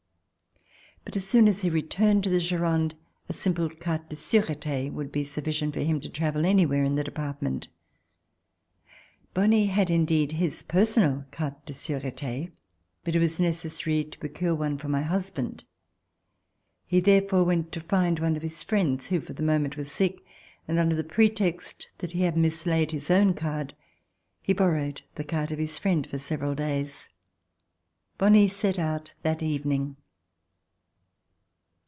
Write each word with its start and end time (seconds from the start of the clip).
But 1.03 1.15
as 1.15 1.27
soon 1.27 1.47
as 1.47 1.63
he 1.63 1.69
returned 1.69 2.23
to 2.23 2.29
the 2.29 2.39
Gironde, 2.39 2.93
a 3.27 3.33
simple 3.33 3.71
carte 3.71 4.07
de 4.09 4.15
surete 4.15 4.91
would 4.93 5.11
be 5.11 5.23
sufficient 5.23 5.73
for 5.73 5.79
him 5.79 5.99
to 5.99 6.09
travel 6.09 6.45
anywhere 6.45 6.83
in 6.83 6.93
the 6.93 7.03
department. 7.03 7.69
Bonie 9.33 9.65
had 9.65 9.89
indeed 9.89 10.33
his 10.33 10.61
personal 10.61 11.25
carte 11.31 11.65
de 11.65 11.73
surete, 11.73 12.51
but 13.03 13.15
it 13.15 13.19
was 13.19 13.39
necessary 13.39 14.03
to 14.03 14.19
procure 14.19 14.53
one 14.53 14.77
for 14.77 14.89
my 14.89 15.01
husband. 15.01 15.63
He 16.85 16.99
therefore 16.99 17.45
went 17.45 17.71
to 17.71 17.81
find 17.81 18.19
one 18.19 18.35
of 18.35 18.43
his 18.43 18.61
friends, 18.61 19.09
who 19.09 19.19
for 19.21 19.33
the 19.33 19.41
moment 19.43 19.77
was 19.77 19.91
sick, 19.91 20.19
and 20.67 20.77
under 20.77 20.95
the 20.95 21.03
pretext 21.03 21.87
that 21.97 22.11
he 22.11 22.21
had 22.21 22.37
mislaid 22.37 22.91
his 22.91 23.09
own 23.09 23.33
card, 23.33 23.73
he 24.39 24.53
borrowed 24.53 25.01
the 25.15 25.23
card 25.23 25.51
of 25.51 25.57
his 25.57 25.79
friend 25.79 26.05
for 26.05 26.19
several 26.19 26.53
days. 26.53 27.09
Bonie 28.19 28.47
set 28.47 28.77
out 28.77 29.13
that 29.23 29.41
evening. 29.41 29.97